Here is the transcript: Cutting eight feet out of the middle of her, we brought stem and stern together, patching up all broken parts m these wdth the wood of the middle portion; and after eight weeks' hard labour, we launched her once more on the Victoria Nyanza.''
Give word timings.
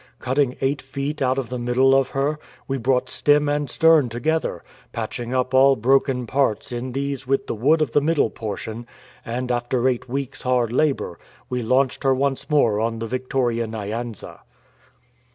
Cutting 0.17 0.55
eight 0.61 0.81
feet 0.81 1.21
out 1.21 1.37
of 1.37 1.49
the 1.49 1.59
middle 1.59 1.93
of 1.93 2.09
her, 2.09 2.39
we 2.67 2.79
brought 2.79 3.07
stem 3.07 3.47
and 3.47 3.69
stern 3.69 4.09
together, 4.09 4.63
patching 4.93 5.31
up 5.31 5.53
all 5.53 5.75
broken 5.75 6.25
parts 6.25 6.71
m 6.73 6.93
these 6.93 7.25
wdth 7.25 7.45
the 7.45 7.53
wood 7.53 7.83
of 7.83 7.91
the 7.91 8.01
middle 8.01 8.31
portion; 8.31 8.87
and 9.23 9.51
after 9.51 9.87
eight 9.87 10.09
weeks' 10.09 10.41
hard 10.41 10.73
labour, 10.73 11.19
we 11.51 11.61
launched 11.61 12.01
her 12.03 12.15
once 12.15 12.49
more 12.49 12.79
on 12.79 12.97
the 12.97 13.05
Victoria 13.05 13.67
Nyanza.'' 13.67 14.39